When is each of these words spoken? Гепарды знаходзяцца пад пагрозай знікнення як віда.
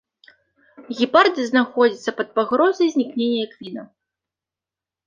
Гепарды 1.01 1.45
знаходзяцца 1.51 2.11
пад 2.23 2.27
пагрозай 2.41 2.87
знікнення 2.95 3.39
як 3.47 3.53
віда. 3.61 3.81